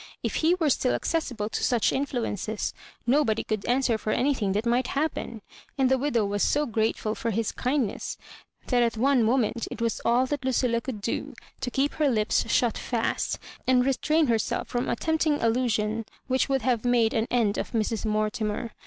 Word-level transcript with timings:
If 0.23 0.37
he 0.37 0.55
were 0.55 0.71
still 0.71 0.95
accessible 0.95 1.47
to 1.49 1.63
such 1.63 1.93
influences, 1.93 2.73
nobody 3.05 3.43
could 3.43 3.63
answer 3.67 3.99
for 3.99 4.09
anything 4.09 4.53
that 4.53 4.65
might 4.65 4.87
happen; 4.87 5.43
and 5.77 5.91
the 5.91 5.97
widow 5.99 6.25
was 6.25 6.41
so 6.41 6.65
grate 6.65 6.97
ful 6.97 7.13
for 7.13 7.29
his 7.29 7.51
kindness, 7.51 8.17
that 8.65 8.81
at 8.81 8.97
one 8.97 9.21
moment 9.23 9.67
it 9.69 9.79
was 9.79 10.01
all 10.03 10.25
that 10.25 10.43
Lucilla 10.43 10.81
could 10.81 11.01
do 11.01 11.35
to 11.59 11.69
keep 11.69 11.91
her 11.93 12.09
lips 12.09 12.49
shut 12.51 12.79
fast, 12.79 13.37
and 13.67 13.85
restrain 13.85 14.25
herself 14.25 14.67
from 14.67 14.89
a 14.89 14.95
tempting 14.95 15.39
allusion 15.39 16.05
which 16.25 16.49
would 16.49 16.63
have 16.63 16.83
made 16.83 17.13
an 17.13 17.27
end 17.29 17.59
of 17.59 17.69
Mrs. 17.69 18.03
Mortimer. 18.03 18.71